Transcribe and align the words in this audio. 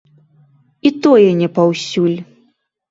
І 0.91 0.93
тое 1.03 1.29
не 1.43 1.49
паўсюль. 1.59 2.19